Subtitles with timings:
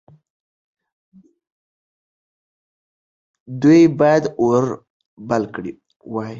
[3.61, 4.63] دوی باید اور
[5.29, 5.71] بل کړی
[6.11, 6.29] وای.